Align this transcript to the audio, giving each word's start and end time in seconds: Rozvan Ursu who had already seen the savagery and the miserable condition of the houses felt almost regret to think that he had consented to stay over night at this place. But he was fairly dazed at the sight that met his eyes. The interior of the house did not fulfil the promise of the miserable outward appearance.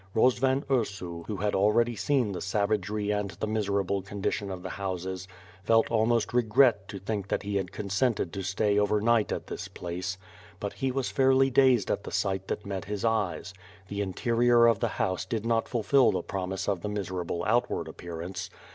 Rozvan 0.15 0.63
Ursu 0.67 1.25
who 1.27 1.37
had 1.37 1.53
already 1.53 1.95
seen 1.95 2.31
the 2.31 2.41
savagery 2.41 3.11
and 3.11 3.29
the 3.39 3.45
miserable 3.45 4.01
condition 4.01 4.49
of 4.49 4.63
the 4.63 4.71
houses 4.81 5.27
felt 5.63 5.91
almost 5.91 6.33
regret 6.33 6.87
to 6.87 6.97
think 6.97 7.27
that 7.27 7.43
he 7.43 7.57
had 7.57 7.71
consented 7.71 8.33
to 8.33 8.41
stay 8.41 8.79
over 8.79 8.99
night 8.99 9.31
at 9.31 9.45
this 9.45 9.67
place. 9.67 10.17
But 10.59 10.73
he 10.73 10.91
was 10.91 11.11
fairly 11.11 11.51
dazed 11.51 11.91
at 11.91 12.03
the 12.03 12.11
sight 12.11 12.47
that 12.47 12.65
met 12.65 12.85
his 12.85 13.05
eyes. 13.05 13.53
The 13.89 14.01
interior 14.01 14.65
of 14.65 14.79
the 14.79 14.87
house 14.97 15.23
did 15.23 15.45
not 15.45 15.69
fulfil 15.69 16.11
the 16.13 16.23
promise 16.23 16.67
of 16.67 16.81
the 16.81 16.89
miserable 16.89 17.43
outward 17.45 17.87
appearance. 17.87 18.49